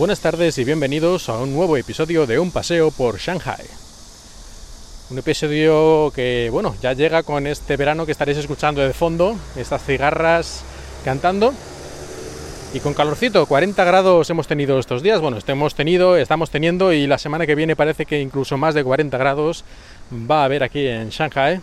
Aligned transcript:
Buenas 0.00 0.20
tardes 0.20 0.56
y 0.56 0.64
bienvenidos 0.64 1.28
a 1.28 1.36
un 1.36 1.54
nuevo 1.54 1.76
episodio 1.76 2.26
de 2.26 2.38
Un 2.38 2.50
paseo 2.50 2.90
por 2.90 3.18
Shanghai. 3.18 3.66
Un 5.10 5.18
episodio 5.18 6.10
que, 6.14 6.48
bueno, 6.50 6.74
ya 6.80 6.94
llega 6.94 7.22
con 7.22 7.46
este 7.46 7.76
verano 7.76 8.06
que 8.06 8.12
estaréis 8.12 8.38
escuchando 8.38 8.80
de 8.80 8.94
fondo, 8.94 9.36
estas 9.56 9.84
cigarras 9.84 10.64
cantando. 11.04 11.52
Y 12.72 12.80
con 12.80 12.94
calorcito, 12.94 13.44
40 13.44 13.84
grados 13.84 14.30
hemos 14.30 14.46
tenido 14.46 14.78
estos 14.78 15.02
días, 15.02 15.20
bueno, 15.20 15.36
hemos 15.46 15.74
tenido, 15.74 16.16
estamos 16.16 16.48
teniendo 16.48 16.94
y 16.94 17.06
la 17.06 17.18
semana 17.18 17.46
que 17.46 17.54
viene 17.54 17.76
parece 17.76 18.06
que 18.06 18.22
incluso 18.22 18.56
más 18.56 18.74
de 18.74 18.82
40 18.82 19.18
grados 19.18 19.66
va 20.10 20.40
a 20.40 20.44
haber 20.46 20.62
aquí 20.62 20.86
en 20.86 21.10
Shanghai. 21.10 21.60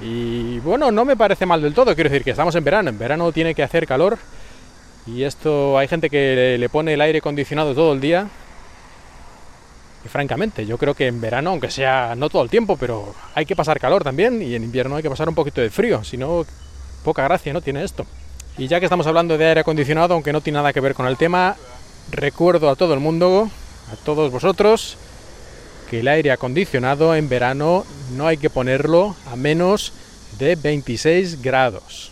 Y 0.00 0.58
bueno, 0.58 0.90
no 0.90 1.04
me 1.04 1.16
parece 1.16 1.46
mal 1.46 1.62
del 1.62 1.72
todo, 1.72 1.94
quiero 1.94 2.10
decir 2.10 2.24
que 2.24 2.32
estamos 2.32 2.56
en 2.56 2.64
verano, 2.64 2.90
en 2.90 2.98
verano 2.98 3.30
tiene 3.30 3.54
que 3.54 3.62
hacer 3.62 3.86
calor 3.86 4.18
y 5.06 5.24
esto 5.24 5.78
hay 5.78 5.88
gente 5.88 6.10
que 6.10 6.56
le 6.58 6.68
pone 6.68 6.94
el 6.94 7.00
aire 7.00 7.18
acondicionado 7.18 7.74
todo 7.74 7.92
el 7.92 8.00
día. 8.00 8.28
Y 10.04 10.08
francamente, 10.08 10.64
yo 10.64 10.78
creo 10.78 10.94
que 10.94 11.06
en 11.06 11.20
verano, 11.20 11.50
aunque 11.50 11.70
sea 11.70 12.14
no 12.16 12.30
todo 12.30 12.42
el 12.42 12.50
tiempo, 12.50 12.76
pero 12.76 13.14
hay 13.34 13.44
que 13.44 13.56
pasar 13.56 13.78
calor 13.78 14.02
también 14.02 14.40
y 14.40 14.54
en 14.54 14.64
invierno 14.64 14.96
hay 14.96 15.02
que 15.02 15.10
pasar 15.10 15.28
un 15.28 15.34
poquito 15.34 15.60
de 15.60 15.70
frío, 15.70 16.02
si 16.04 16.16
no, 16.16 16.46
poca 17.04 17.22
gracia 17.24 17.52
no 17.52 17.60
tiene 17.60 17.84
esto. 17.84 18.06
Y 18.56 18.66
ya 18.66 18.80
que 18.80 18.86
estamos 18.86 19.06
hablando 19.06 19.36
de 19.36 19.46
aire 19.46 19.60
acondicionado, 19.60 20.14
aunque 20.14 20.32
no 20.32 20.40
tiene 20.40 20.58
nada 20.58 20.72
que 20.72 20.80
ver 20.80 20.94
con 20.94 21.06
el 21.06 21.16
tema, 21.16 21.56
recuerdo 22.10 22.70
a 22.70 22.76
todo 22.76 22.94
el 22.94 23.00
mundo, 23.00 23.50
a 23.92 23.96
todos 23.96 24.30
vosotros, 24.30 24.96
que 25.90 26.00
el 26.00 26.08
aire 26.08 26.30
acondicionado 26.30 27.14
en 27.14 27.28
verano 27.28 27.84
no 28.16 28.26
hay 28.26 28.36
que 28.36 28.50
ponerlo 28.50 29.16
a 29.30 29.36
menos 29.36 29.92
de 30.38 30.56
26 30.56 31.42
grados. 31.42 32.09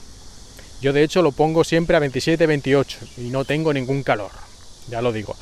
Yo 0.81 0.93
de 0.93 1.03
hecho 1.03 1.23
lo 1.23 1.33
pongo 1.33 1.65
siempre 1.65 1.97
a 1.97 2.01
27-28 2.01 2.97
y 3.19 3.31
no 3.31 3.45
tengo 3.45 3.73
ningún 3.73 4.03
calor, 4.03 4.31
ya 4.89 5.03
lo 5.03 5.13
digo. 5.13 5.35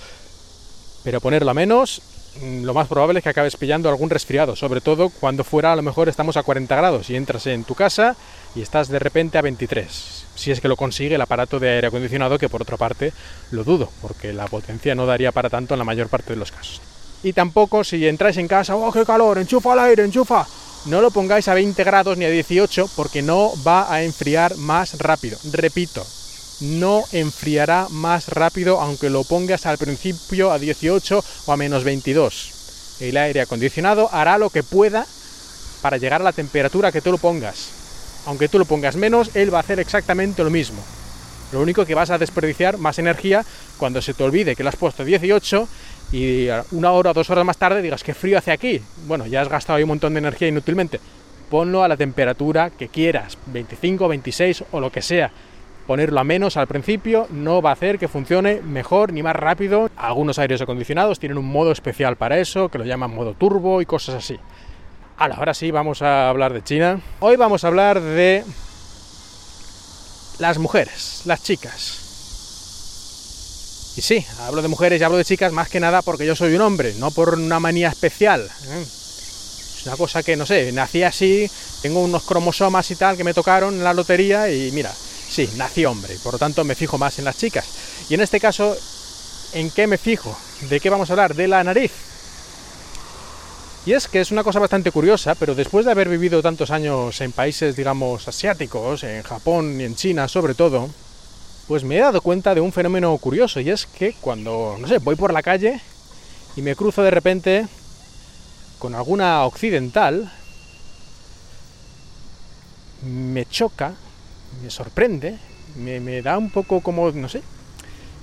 Pero 1.04 1.20
ponerlo 1.20 1.50
a 1.50 1.54
menos, 1.54 2.00
mm, 2.40 2.64
lo 2.64 2.72
más 2.72 2.88
probable 2.88 3.18
es 3.18 3.22
que 3.22 3.28
acabes 3.28 3.56
pillando 3.56 3.88
algún 3.88 4.08
resfriado, 4.08 4.56
sobre 4.56 4.80
todo 4.80 5.10
cuando 5.10 5.44
fuera 5.44 5.72
a 5.72 5.76
lo 5.76 5.82
mejor 5.82 6.08
estamos 6.08 6.38
a 6.38 6.42
40 6.42 6.74
grados 6.74 7.10
y 7.10 7.16
entras 7.16 7.46
en 7.46 7.64
tu 7.64 7.74
casa 7.74 8.16
y 8.54 8.62
estás 8.62 8.88
de 8.88 8.98
repente 8.98 9.36
a 9.36 9.42
23. 9.42 10.24
Si 10.34 10.50
es 10.50 10.60
que 10.60 10.68
lo 10.68 10.76
consigue 10.76 11.16
el 11.16 11.20
aparato 11.20 11.60
de 11.60 11.68
aire 11.68 11.88
acondicionado, 11.88 12.38
que 12.38 12.48
por 12.48 12.62
otra 12.62 12.78
parte 12.78 13.12
lo 13.50 13.62
dudo, 13.62 13.90
porque 14.00 14.32
la 14.32 14.46
potencia 14.46 14.94
no 14.94 15.04
daría 15.04 15.32
para 15.32 15.50
tanto 15.50 15.74
en 15.74 15.78
la 15.78 15.84
mayor 15.84 16.08
parte 16.08 16.32
de 16.32 16.36
los 16.36 16.50
casos. 16.50 16.80
Y 17.22 17.34
tampoco 17.34 17.84
si 17.84 18.06
entráis 18.06 18.38
en 18.38 18.48
casa, 18.48 18.74
¡oh, 18.74 18.90
qué 18.90 19.04
calor! 19.04 19.38
¡Enchufa 19.38 19.74
el 19.74 19.80
aire, 19.80 20.04
enchufa! 20.04 20.46
No 20.86 21.00
lo 21.00 21.10
pongáis 21.10 21.48
a 21.48 21.54
20 21.54 21.82
grados 21.84 22.16
ni 22.16 22.24
a 22.24 22.30
18 22.30 22.88
porque 22.94 23.22
no 23.22 23.52
va 23.66 23.92
a 23.92 24.02
enfriar 24.02 24.56
más 24.56 24.98
rápido. 24.98 25.38
Repito, 25.52 26.06
no 26.60 27.04
enfriará 27.12 27.88
más 27.90 28.28
rápido 28.28 28.80
aunque 28.80 29.10
lo 29.10 29.24
pongas 29.24 29.66
al 29.66 29.78
principio 29.78 30.52
a 30.52 30.58
18 30.58 31.24
o 31.46 31.52
a 31.52 31.56
menos 31.56 31.84
22. 31.84 32.98
El 33.00 33.16
aire 33.16 33.40
acondicionado 33.40 34.08
hará 34.12 34.38
lo 34.38 34.50
que 34.50 34.62
pueda 34.62 35.06
para 35.82 35.98
llegar 35.98 36.20
a 36.20 36.24
la 36.24 36.32
temperatura 36.32 36.92
que 36.92 37.02
tú 37.02 37.10
lo 37.10 37.18
pongas. 37.18 37.68
Aunque 38.26 38.48
tú 38.48 38.58
lo 38.58 38.64
pongas 38.64 38.96
menos, 38.96 39.30
él 39.34 39.52
va 39.52 39.58
a 39.58 39.60
hacer 39.60 39.78
exactamente 39.80 40.42
lo 40.42 40.50
mismo. 40.50 40.82
Lo 41.52 41.60
único 41.60 41.84
que 41.84 41.94
vas 41.94 42.10
a 42.10 42.18
desperdiciar 42.18 42.78
más 42.78 42.98
energía 42.98 43.44
cuando 43.76 44.02
se 44.02 44.14
te 44.14 44.24
olvide 44.24 44.56
que 44.56 44.62
lo 44.62 44.68
has 44.68 44.76
puesto 44.76 45.02
a 45.02 45.06
18 45.06 45.68
y 46.12 46.48
una 46.72 46.92
hora 46.92 47.10
o 47.10 47.14
dos 47.14 47.30
horas 47.30 47.44
más 47.44 47.58
tarde 47.58 47.82
digas, 47.82 48.04
qué 48.04 48.14
frío 48.14 48.38
hace 48.38 48.52
aquí. 48.52 48.80
Bueno, 49.06 49.26
ya 49.26 49.40
has 49.42 49.48
gastado 49.48 49.76
ahí 49.76 49.82
un 49.82 49.88
montón 49.88 50.14
de 50.14 50.18
energía 50.18 50.48
inútilmente. 50.48 51.00
Ponlo 51.50 51.82
a 51.82 51.88
la 51.88 51.96
temperatura 51.96 52.70
que 52.70 52.88
quieras, 52.88 53.38
25, 53.46 54.08
26 54.08 54.64
o 54.72 54.80
lo 54.80 54.90
que 54.90 55.02
sea. 55.02 55.30
Ponerlo 55.86 56.18
a 56.18 56.24
menos 56.24 56.56
al 56.56 56.66
principio 56.66 57.28
no 57.30 57.62
va 57.62 57.70
a 57.70 57.74
hacer 57.74 57.98
que 57.98 58.08
funcione 58.08 58.60
mejor 58.60 59.12
ni 59.12 59.22
más 59.22 59.36
rápido. 59.36 59.88
Algunos 59.96 60.38
aires 60.38 60.60
acondicionados 60.60 61.20
tienen 61.20 61.38
un 61.38 61.46
modo 61.46 61.70
especial 61.70 62.16
para 62.16 62.38
eso, 62.38 62.68
que 62.68 62.78
lo 62.78 62.84
llaman 62.84 63.14
modo 63.14 63.34
turbo 63.34 63.80
y 63.80 63.86
cosas 63.86 64.16
así. 64.16 64.38
Ahora 65.16 65.54
sí, 65.54 65.70
vamos 65.70 66.02
a 66.02 66.28
hablar 66.28 66.52
de 66.52 66.62
China. 66.62 67.00
Hoy 67.20 67.36
vamos 67.36 67.64
a 67.64 67.68
hablar 67.68 68.00
de 68.00 68.44
las 70.38 70.58
mujeres, 70.58 71.22
las 71.24 71.42
chicas. 71.42 72.05
Y 73.96 74.02
sí, 74.02 74.24
hablo 74.40 74.60
de 74.60 74.68
mujeres 74.68 75.00
y 75.00 75.04
hablo 75.04 75.16
de 75.16 75.24
chicas 75.24 75.52
más 75.52 75.70
que 75.70 75.80
nada 75.80 76.02
porque 76.02 76.26
yo 76.26 76.36
soy 76.36 76.54
un 76.54 76.60
hombre, 76.60 76.94
no 76.98 77.10
por 77.10 77.34
una 77.34 77.58
manía 77.58 77.88
especial. 77.88 78.42
¿eh? 78.68 78.82
Es 78.82 79.86
una 79.86 79.96
cosa 79.96 80.22
que, 80.22 80.36
no 80.36 80.44
sé, 80.44 80.70
nací 80.72 81.02
así, 81.02 81.50
tengo 81.80 82.00
unos 82.00 82.24
cromosomas 82.24 82.90
y 82.90 82.96
tal 82.96 83.16
que 83.16 83.24
me 83.24 83.32
tocaron 83.32 83.74
en 83.74 83.84
la 83.84 83.94
lotería 83.94 84.50
y 84.50 84.70
mira, 84.72 84.92
sí, 84.92 85.48
nací 85.56 85.86
hombre, 85.86 86.14
por 86.22 86.34
lo 86.34 86.38
tanto 86.38 86.62
me 86.62 86.74
fijo 86.74 86.98
más 86.98 87.18
en 87.18 87.24
las 87.24 87.38
chicas. 87.38 87.66
Y 88.10 88.14
en 88.14 88.20
este 88.20 88.38
caso, 88.38 88.76
¿en 89.54 89.70
qué 89.70 89.86
me 89.86 89.96
fijo? 89.96 90.36
¿De 90.68 90.78
qué 90.78 90.90
vamos 90.90 91.08
a 91.08 91.14
hablar? 91.14 91.34
De 91.34 91.48
la 91.48 91.64
nariz. 91.64 91.92
Y 93.86 93.94
es 93.94 94.08
que 94.08 94.20
es 94.20 94.30
una 94.30 94.44
cosa 94.44 94.58
bastante 94.58 94.90
curiosa, 94.90 95.36
pero 95.36 95.54
después 95.54 95.86
de 95.86 95.92
haber 95.92 96.10
vivido 96.10 96.42
tantos 96.42 96.70
años 96.70 97.18
en 97.22 97.32
países, 97.32 97.76
digamos, 97.76 98.28
asiáticos, 98.28 99.04
en 99.04 99.22
Japón 99.22 99.80
y 99.80 99.84
en 99.84 99.94
China 99.94 100.28
sobre 100.28 100.54
todo, 100.54 100.90
pues 101.68 101.82
me 101.82 101.96
he 101.96 102.00
dado 102.00 102.20
cuenta 102.20 102.54
de 102.54 102.60
un 102.60 102.72
fenómeno 102.72 103.16
curioso 103.18 103.60
y 103.60 103.70
es 103.70 103.86
que 103.86 104.14
cuando, 104.20 104.76
no 104.78 104.86
sé, 104.86 104.98
voy 104.98 105.16
por 105.16 105.32
la 105.32 105.42
calle 105.42 105.80
y 106.56 106.62
me 106.62 106.76
cruzo 106.76 107.02
de 107.02 107.10
repente 107.10 107.66
con 108.78 108.94
alguna 108.94 109.44
occidental, 109.44 110.30
me 113.02 113.46
choca, 113.46 113.94
me 114.62 114.70
sorprende, 114.70 115.38
me, 115.76 116.22
da 116.22 116.38
un 116.38 116.50
poco 116.50 116.80
como, 116.80 117.10
no 117.10 117.28
sé, 117.28 117.42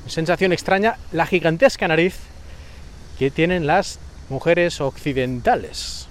sensación 0.08 0.54
extraña 0.54 0.98
la 1.12 1.26
gigantesca 1.26 1.88
nariz 1.88 2.16
que 3.20 3.30
tienen 3.30 3.68
las 3.68 4.00
mujeres 4.30 4.80
occidentales. 4.80 6.08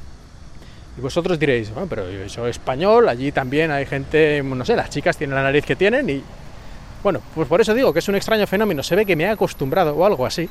Y 0.99 1.01
vosotros 1.01 1.39
diréis, 1.39 1.71
bueno, 1.71 1.89
pero 1.89 2.11
yo 2.11 2.29
soy 2.29 2.51
español, 2.51 3.09
allí 3.09 3.33
también 3.33 3.71
hay 3.71 3.87
gente, 3.87 4.43
no 4.43 4.65
sé, 4.65 4.77
las 4.77 4.91
chicas 4.91 5.17
tienen 5.17 5.35
la 5.35 5.43
nariz 5.43 5.65
que 5.65 5.77
tienen 5.77 6.11
y 6.11 6.23
bueno, 7.03 7.21
pues 7.35 7.49
por 7.49 7.61
eso 7.61 7.75
digo 7.75 7.93
que 7.93 7.99
es 7.99 8.09
un 8.09 8.15
extraño 8.15 8.47
fenómeno. 8.47 8.83
Se 8.83 8.95
ve 8.95 9.05
que 9.05 9.17
me 9.17 9.25
he 9.25 9.29
acostumbrado 9.29 9.95
o 9.95 10.05
algo 10.05 10.25
así 10.27 10.49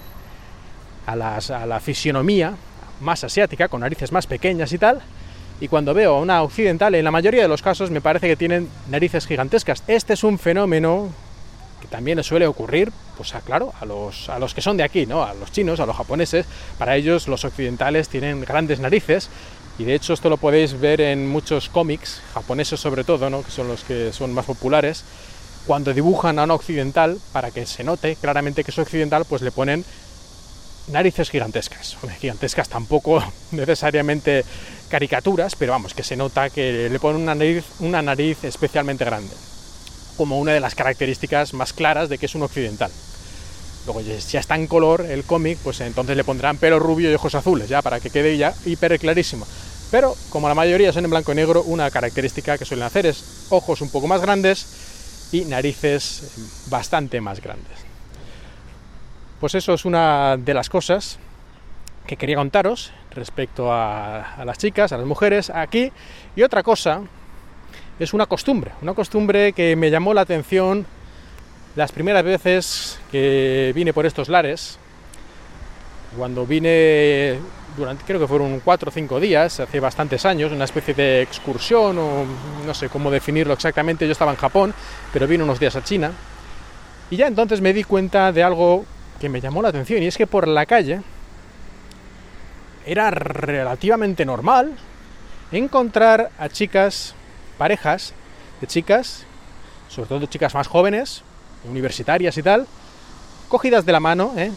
a, 1.05 1.15
la 1.15 1.79
fisionomía 1.79 2.55
más 2.99 3.23
asiática, 3.23 3.67
con 3.67 3.81
narices 3.81 4.11
más 4.11 4.27
pequeñas 4.27 4.71
y 4.73 4.77
tal. 4.77 5.01
Y 5.59 5.67
cuando 5.67 5.93
veo 5.93 6.15
a 6.15 6.19
una 6.19 6.41
occidental, 6.41 6.95
en 6.95 7.05
la 7.05 7.11
mayoría 7.11 7.43
de 7.43 7.47
los 7.47 7.61
casos 7.61 7.91
me 7.91 8.01
parece 8.01 8.27
que 8.27 8.35
tienen 8.35 8.67
narices 8.89 9.27
gigantescas. 9.27 9.83
Este 9.87 10.13
es 10.13 10.23
un 10.23 10.39
fenómeno 10.39 11.09
que 11.79 11.87
también 11.87 12.23
suele 12.23 12.47
ocurrir, 12.47 12.91
pues 13.17 13.33
claro, 13.45 13.73
a 13.79 13.85
los, 13.85 14.29
a 14.29 14.39
los 14.39 14.53
que 14.53 14.61
son 14.61 14.77
de 14.77 14.83
aquí, 14.83 15.05
¿no? 15.05 15.23
A 15.23 15.33
los 15.33 15.51
chinos, 15.51 15.79
a 15.79 15.85
los 15.85 15.95
japoneses. 15.95 16.45
Para 16.77 16.95
ellos 16.95 17.27
los 17.27 17.45
occidentales 17.45 18.09
tienen 18.09 18.41
grandes 18.41 18.79
narices 18.79 19.29
y 19.77 19.83
de 19.83 19.95
hecho 19.95 20.13
esto 20.13 20.29
lo 20.29 20.37
podéis 20.37 20.79
ver 20.79 21.01
en 21.01 21.27
muchos 21.27 21.69
cómics, 21.69 22.21
japoneses 22.33 22.79
sobre 22.79 23.03
todo, 23.03 23.29
¿no? 23.29 23.41
que 23.41 23.51
son 23.51 23.67
los 23.67 23.83
que 23.83 24.13
son 24.13 24.33
más 24.33 24.45
populares, 24.45 25.03
cuando 25.67 25.93
dibujan 25.93 26.39
a 26.39 26.43
una 26.43 26.55
occidental, 26.55 27.19
para 27.31 27.51
que 27.51 27.65
se 27.65 27.83
note 27.83 28.15
claramente 28.15 28.63
que 28.63 28.71
es 28.71 28.79
occidental, 28.79 29.25
pues 29.25 29.41
le 29.41 29.51
ponen 29.51 29.85
narices 30.87 31.29
gigantescas. 31.29 31.97
Gigantescas 32.19 32.69
tampoco 32.69 33.23
necesariamente 33.51 34.43
caricaturas, 34.89 35.55
pero 35.55 35.71
vamos, 35.71 35.93
que 35.93 36.03
se 36.03 36.15
nota 36.15 36.49
que 36.49 36.89
le 36.89 36.99
ponen 36.99 37.21
una 37.21 37.35
nariz, 37.35 37.65
una 37.79 38.01
nariz 38.01 38.43
especialmente 38.43 39.05
grande, 39.05 39.33
como 40.17 40.39
una 40.39 40.51
de 40.53 40.59
las 40.59 40.75
características 40.75 41.53
más 41.53 41.73
claras 41.73 42.09
de 42.09 42.17
que 42.17 42.25
es 42.25 42.35
un 42.35 42.43
occidental. 42.43 42.91
Luego, 43.85 44.01
si 44.01 44.33
ya 44.33 44.39
está 44.39 44.55
en 44.55 44.67
color 44.67 45.01
el 45.01 45.23
cómic, 45.23 45.57
pues 45.63 45.81
entonces 45.81 46.15
le 46.15 46.23
pondrán 46.23 46.57
pelo 46.57 46.77
rubio 46.77 47.09
y 47.09 47.15
ojos 47.15 47.33
azules, 47.33 47.67
ya 47.67 47.81
para 47.81 47.99
que 47.99 48.11
quede 48.11 48.37
ya 48.37 48.53
hiper 48.65 48.99
clarísimo. 48.99 49.47
Pero 49.89 50.15
como 50.29 50.47
la 50.47 50.55
mayoría 50.55 50.93
son 50.93 51.03
en 51.03 51.11
blanco 51.11 51.31
y 51.31 51.35
negro, 51.35 51.63
una 51.63 51.89
característica 51.89 52.57
que 52.57 52.65
suelen 52.65 52.85
hacer 52.85 53.05
es 53.05 53.23
ojos 53.49 53.81
un 53.81 53.89
poco 53.89 54.07
más 54.07 54.21
grandes, 54.21 54.67
y 55.31 55.45
narices 55.45 56.67
bastante 56.69 57.21
más 57.21 57.41
grandes. 57.41 57.77
Pues 59.39 59.55
eso 59.55 59.73
es 59.73 59.85
una 59.85 60.37
de 60.37 60.53
las 60.53 60.69
cosas 60.69 61.17
que 62.05 62.17
quería 62.17 62.35
contaros 62.35 62.91
respecto 63.11 63.71
a, 63.71 64.43
las 64.45 64.57
chicas, 64.57 64.91
a 64.91 64.97
las 64.97 65.05
mujeres 65.05 65.49
aquí. 65.49 65.91
Y 66.35 66.43
otra 66.43 66.63
cosa 66.63 67.01
es 67.99 68.13
una 68.13 68.25
costumbre, 68.25 68.71
una 68.81 68.93
costumbre 68.93 69.53
que 69.53 69.75
me 69.75 69.89
llamó 69.89 70.13
la 70.13 70.21
atención 70.21 70.85
las 71.75 71.91
primeras 71.91 72.23
veces 72.23 72.99
que 73.11 73.71
vine 73.73 73.93
por 73.93 74.05
estos 74.05 74.27
lares, 74.27 74.77
cuando 76.17 76.45
vine 76.45 77.39
durante, 77.75 78.03
creo 78.05 78.19
que 78.19 78.27
fueron 78.27 78.59
cuatro 78.59 78.89
o 78.89 78.91
cinco 78.91 79.19
días, 79.19 79.59
hace 79.59 79.79
bastantes 79.79 80.25
años, 80.25 80.51
una 80.51 80.65
especie 80.65 80.93
de 80.93 81.21
excursión 81.21 81.97
o 81.97 82.25
no 82.65 82.73
sé 82.73 82.89
cómo 82.89 83.11
definirlo 83.11 83.53
exactamente, 83.53 84.05
yo 84.05 84.11
estaba 84.11 84.31
en 84.31 84.37
Japón, 84.37 84.73
pero 85.13 85.27
vine 85.27 85.43
unos 85.43 85.59
días 85.59 85.75
a 85.75 85.83
China, 85.83 86.11
y 87.09 87.17
ya 87.17 87.27
entonces 87.27 87.61
me 87.61 87.73
di 87.73 87.83
cuenta 87.83 88.31
de 88.31 88.43
algo 88.43 88.85
que 89.19 89.29
me 89.29 89.41
llamó 89.41 89.61
la 89.61 89.69
atención, 89.69 90.01
y 90.03 90.07
es 90.07 90.17
que 90.17 90.27
por 90.27 90.47
la 90.47 90.65
calle 90.65 91.01
era 92.85 93.11
relativamente 93.11 94.25
normal 94.25 94.73
encontrar 95.51 96.31
a 96.39 96.49
chicas, 96.49 97.13
parejas 97.57 98.13
de 98.59 98.67
chicas, 98.67 99.25
sobre 99.89 100.07
todo 100.07 100.25
chicas 100.25 100.53
más 100.53 100.67
jóvenes, 100.67 101.23
universitarias 101.65 102.37
y 102.37 102.43
tal, 102.43 102.67
cogidas 103.49 103.85
de 103.85 103.91
la 103.91 103.99
mano, 103.99 104.33
¿eh? 104.37 104.51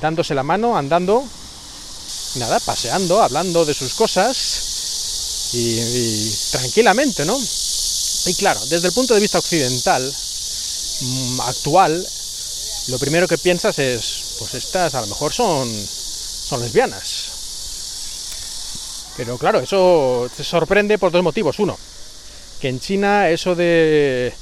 dándose 0.00 0.34
la 0.34 0.42
mano, 0.42 0.76
andando, 0.76 1.22
nada, 2.36 2.60
paseando, 2.60 3.22
hablando 3.22 3.64
de 3.64 3.74
sus 3.74 3.94
cosas 3.94 5.50
y, 5.52 5.58
y 5.58 6.36
tranquilamente, 6.50 7.24
¿no? 7.24 7.38
Y 8.26 8.34
claro, 8.34 8.60
desde 8.66 8.88
el 8.88 8.94
punto 8.94 9.14
de 9.14 9.20
vista 9.20 9.38
occidental, 9.38 10.14
mm, 11.00 11.40
actual, 11.40 12.06
lo 12.88 12.98
primero 12.98 13.28
que 13.28 13.38
piensas 13.38 13.78
es, 13.78 14.36
pues 14.38 14.54
estas 14.54 14.94
a 14.94 15.00
lo 15.00 15.06
mejor 15.06 15.32
son, 15.32 15.68
son 15.68 16.60
lesbianas. 16.60 17.38
Pero 19.16 19.38
claro, 19.38 19.60
eso 19.60 20.30
te 20.36 20.44
sorprende 20.44 20.98
por 20.98 21.10
dos 21.10 21.22
motivos. 21.22 21.58
Uno, 21.58 21.76
que 22.60 22.68
en 22.68 22.80
China 22.80 23.30
eso 23.30 23.54
de 23.54 24.32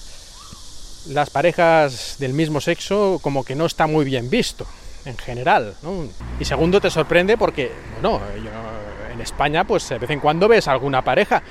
las 1.08 1.30
parejas 1.30 2.16
del 2.18 2.32
mismo 2.32 2.60
sexo 2.60 3.20
como 3.22 3.44
que 3.44 3.54
no 3.54 3.66
está 3.66 3.86
muy 3.86 4.04
bien 4.04 4.28
visto 4.28 4.66
en 5.06 5.16
general. 5.16 5.74
Y 6.38 6.44
segundo, 6.44 6.80
te 6.80 6.90
sorprende 6.90 7.38
porque, 7.38 7.72
bueno, 8.00 8.20
en 9.12 9.20
España 9.20 9.64
pues 9.64 9.88
de 9.88 9.98
vez 9.98 10.10
en 10.10 10.20
cuando 10.20 10.48
ves 10.48 10.68
alguna 10.68 11.02
pareja, 11.02 11.42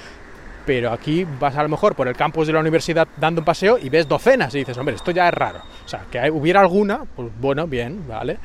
pero 0.66 0.92
aquí 0.92 1.25
vas 1.40 1.56
a 1.56 1.63
lo 1.63 1.69
mejor 1.69 1.96
por 1.96 2.07
el 2.07 2.16
campus 2.16 2.48
de 2.48 2.54
la 2.54 2.60
universidad 2.60 3.07
dando 3.18 3.42
un 3.42 3.46
paseo 3.46 3.78
y 3.78 3.90
ves 3.90 4.07
docenas 4.07 4.54
y 4.56 4.60
dices, 4.60 4.78
hombre, 4.78 4.96
esto 4.96 5.12
ya 5.12 5.28
es 5.28 5.34
raro. 5.34 5.60
O 5.86 5.88
sea, 5.88 6.06
que 6.12 6.30
hubiera 6.31 6.60
alguna, 6.62 7.06
pues 7.16 7.30
bueno, 7.40 7.68
bien, 7.68 8.07
vale, 8.07 8.38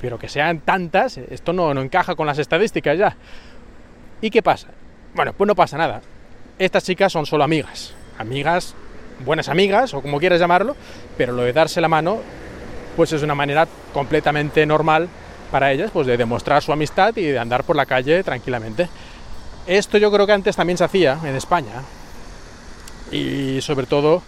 pero 0.00 0.18
que 0.18 0.28
sean 0.28 0.60
tantas, 0.60 1.18
esto 1.18 1.52
no, 1.52 1.72
no 1.74 1.82
encaja 1.82 2.14
con 2.14 2.26
las 2.26 2.38
estadísticas 2.38 2.98
ya. 2.98 3.16
¿Y 4.20 4.30
qué 4.30 4.42
pasa? 4.42 4.68
Bueno, 5.14 5.32
pues 5.32 5.48
no 5.48 5.54
pasa 5.54 5.76
nada. 5.78 6.02
Estas 6.58 6.84
chicas 6.84 7.12
son 7.12 7.26
solo 7.26 7.44
amigas, 7.44 7.94
amigas, 8.18 8.74
buenas 9.24 9.48
amigas 9.48 9.94
o 9.94 10.02
como 10.02 10.18
quieras 10.18 10.40
llamarlo, 10.40 10.76
pero 11.16 11.32
lo 11.32 11.42
de 11.42 11.52
darse 11.52 11.80
la 11.80 11.88
mano, 11.88 12.18
pues 12.96 13.12
es 13.12 13.22
una 13.22 13.34
manera 13.34 13.66
completamente 13.92 14.64
normal 14.66 15.08
para 15.50 15.72
ellas, 15.72 15.90
pues 15.92 16.06
de 16.06 16.16
demostrar 16.16 16.62
su 16.62 16.72
amistad 16.72 17.16
y 17.16 17.22
de 17.22 17.38
andar 17.38 17.64
por 17.64 17.76
la 17.76 17.86
calle 17.86 18.22
tranquilamente. 18.22 18.88
Esto 19.66 19.98
yo 19.98 20.10
creo 20.10 20.26
que 20.26 20.32
antes 20.32 20.56
también 20.56 20.76
se 20.76 20.84
hacía 20.84 21.18
en 21.24 21.36
España. 21.36 21.82
Y 23.10 23.60
sobre 23.60 23.86
todo, 23.86 24.22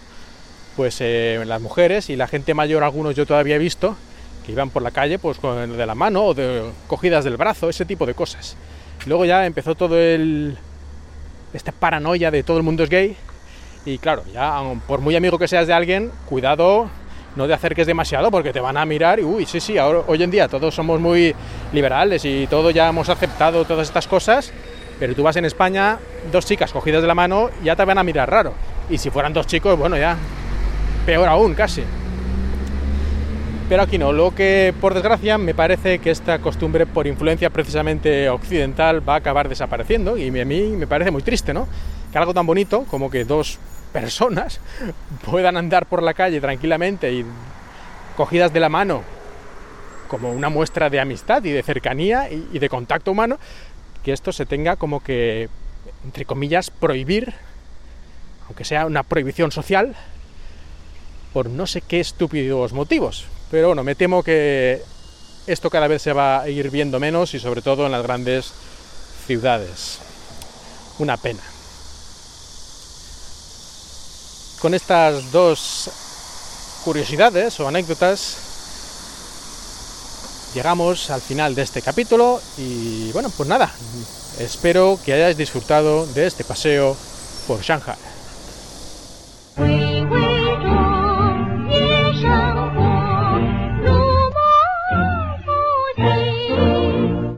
pues 0.75 0.97
eh, 0.99 1.43
las 1.45 1.61
mujeres 1.61 2.09
y 2.09 2.15
la 2.15 2.27
gente 2.27 2.53
mayor, 2.53 2.83
algunos 2.83 3.15
yo 3.15 3.25
todavía 3.25 3.55
he 3.55 3.59
visto, 3.59 3.95
que 4.45 4.53
iban 4.53 4.69
por 4.69 4.81
la 4.81 4.91
calle 4.91 5.19
pues 5.19 5.37
con 5.37 5.77
de 5.77 5.85
la 5.85 5.95
mano 5.95 6.23
o 6.23 6.33
de 6.33 6.71
cogidas 6.87 7.25
del 7.25 7.37
brazo, 7.37 7.69
ese 7.69 7.85
tipo 7.85 8.05
de 8.05 8.13
cosas. 8.13 8.55
Luego 9.05 9.25
ya 9.25 9.45
empezó 9.45 9.75
todo 9.75 9.99
el 9.99 10.57
esta 11.53 11.71
paranoia 11.71 12.29
de 12.29 12.43
todo 12.43 12.57
el 12.57 12.63
mundo 12.63 12.83
es 12.83 12.89
gay 12.89 13.15
y 13.85 13.97
claro, 13.99 14.23
ya 14.33 14.61
por 14.85 15.01
muy 15.01 15.15
amigo 15.15 15.37
que 15.37 15.47
seas 15.47 15.67
de 15.67 15.73
alguien, 15.73 16.11
cuidado 16.29 16.89
no 17.37 17.47
te 17.47 17.53
acerques 17.53 17.87
demasiado 17.87 18.29
porque 18.29 18.51
te 18.51 18.59
van 18.59 18.75
a 18.75 18.85
mirar 18.85 19.19
y 19.19 19.23
uy, 19.23 19.45
sí, 19.45 19.59
sí, 19.59 19.77
ahora, 19.77 20.01
hoy 20.07 20.21
en 20.21 20.31
día 20.31 20.47
todos 20.47 20.75
somos 20.75 20.99
muy 20.99 21.33
liberales 21.71 22.25
y 22.25 22.47
todos 22.47 22.73
ya 22.73 22.89
hemos 22.89 23.07
aceptado 23.07 23.63
todas 23.63 23.87
estas 23.87 24.07
cosas 24.07 24.51
pero 24.99 25.13
tú 25.13 25.23
vas 25.23 25.35
en 25.35 25.45
España, 25.45 25.99
dos 26.31 26.45
chicas 26.45 26.71
cogidas 26.71 27.01
de 27.01 27.07
la 27.07 27.15
mano, 27.15 27.49
ya 27.63 27.75
te 27.75 27.85
van 27.85 27.97
a 27.97 28.03
mirar 28.03 28.29
raro. 28.29 28.53
Y 28.89 28.97
si 28.97 29.09
fueran 29.09 29.33
dos 29.33 29.45
chicos, 29.45 29.77
bueno, 29.77 29.97
ya 29.97 30.17
peor 31.05 31.27
aún, 31.27 31.53
casi. 31.53 31.83
Pero 33.69 33.83
aquí 33.83 33.97
no, 33.97 34.13
lo 34.13 34.33
que 34.33 34.73
por 34.79 34.93
desgracia 34.93 35.37
me 35.37 35.53
parece 35.53 35.99
que 35.99 36.09
esta 36.09 36.39
costumbre 36.39 36.85
por 36.85 37.05
influencia 37.05 37.49
precisamente 37.49 38.29
occidental 38.29 39.07
va 39.07 39.15
a 39.15 39.17
acabar 39.17 39.49
desapareciendo 39.49 40.17
y 40.17 40.27
a 40.27 40.45
mí 40.45 40.61
me 40.69 40.87
parece 40.87 41.11
muy 41.11 41.21
triste, 41.21 41.53
¿no? 41.53 41.67
Que 42.11 42.17
algo 42.17 42.33
tan 42.33 42.45
bonito 42.45 42.85
como 42.89 43.11
que 43.11 43.25
dos 43.25 43.59
personas 43.91 44.59
puedan 45.25 45.57
andar 45.57 45.85
por 45.85 46.03
la 46.03 46.13
calle 46.13 46.41
tranquilamente 46.41 47.11
y 47.11 47.25
cogidas 48.15 48.53
de 48.53 48.59
la 48.59 48.69
mano 48.69 49.03
como 50.07 50.31
una 50.31 50.49
muestra 50.49 50.89
de 50.89 50.99
amistad 50.99 51.43
y 51.43 51.51
de 51.51 51.63
cercanía 51.63 52.29
y 52.31 52.59
de 52.59 52.69
contacto 52.69 53.11
humano, 53.11 53.37
que 54.03 54.13
esto 54.13 54.31
se 54.31 54.45
tenga 54.45 54.77
como 54.77 55.03
que, 55.03 55.49
entre 56.05 56.25
comillas, 56.25 56.71
prohibir, 56.71 57.33
aunque 58.47 58.63
sea 58.63 58.85
una 58.85 59.03
prohibición 59.03 59.51
social, 59.51 59.95
por 61.33 61.49
no 61.49 61.67
sé 61.67 61.81
qué 61.81 61.99
estúpidos 61.99 62.73
motivos. 62.73 63.25
Pero 63.51 63.67
bueno, 63.67 63.83
me 63.83 63.95
temo 63.95 64.23
que 64.23 64.81
esto 65.45 65.69
cada 65.69 65.87
vez 65.87 66.01
se 66.01 66.13
va 66.13 66.41
a 66.41 66.49
ir 66.49 66.71
viendo 66.71 66.99
menos 66.99 67.33
y 67.33 67.39
sobre 67.39 67.61
todo 67.61 67.85
en 67.85 67.91
las 67.91 68.03
grandes 68.03 68.53
ciudades. 69.25 69.99
Una 70.99 71.17
pena. 71.17 71.56
Con 74.59 74.73
estas 74.73 75.31
dos 75.31 75.89
curiosidades 76.83 77.59
o 77.59 77.67
anécdotas 77.67 78.37
llegamos 80.55 81.11
al 81.11 81.21
final 81.21 81.53
de 81.53 81.61
este 81.61 81.83
capítulo 81.83 82.41
y 82.57 83.11
bueno, 83.11 83.29
pues 83.29 83.47
nada, 83.47 83.71
espero 84.39 84.99
que 85.05 85.13
hayáis 85.13 85.37
disfrutado 85.37 86.07
de 86.07 86.25
este 86.25 86.43
paseo 86.43 86.97
por 87.45 87.61
Shanghai. 87.61 88.16